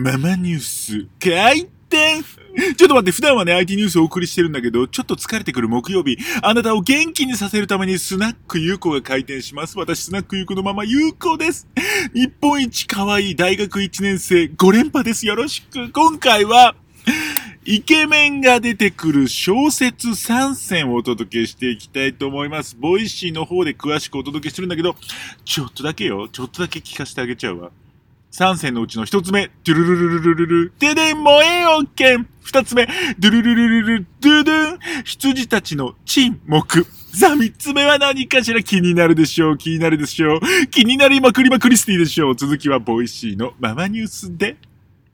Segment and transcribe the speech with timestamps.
[0.00, 2.22] ママニュース、開店
[2.76, 9.76] ちょっと待って、普段はね、IT ニュースをお送りしてるんだけど、ちょっと疲れてくる木曜日、あなたを元気にさせるためにスナック優子が開店します。
[9.76, 11.66] 私、スナック優子のママ優子です。
[12.14, 15.26] 日本一可愛い大学1年生5連覇です。
[15.26, 15.90] よろしく。
[15.90, 16.76] 今回は、
[17.64, 22.76] イケメンが出てくる小説3選をお届けしていきたいと思います。
[22.78, 24.94] Voicy の方で詳しくお届けしてるんだけど、
[25.44, 26.28] ちょっとだけよ。
[26.28, 27.72] ちょっとだけ聞かせてあげちゃうわ。
[28.30, 32.28] 三選のうちの一つ目、ドゥルルルルルルル、ででん、燃えよ剣。
[32.44, 32.86] 2つ目、
[33.18, 36.86] ドゥルルルルル、ドゥドゥン、羊たちの沈黙。
[37.12, 38.62] さあ、3つ目は何かしら？
[38.62, 39.58] 気になるでしょう。
[39.58, 40.40] 気になるでしょう。
[40.70, 42.36] 気になりまくりまくりスティでしょう。
[42.36, 44.56] 続きは Voicy のママニュースで。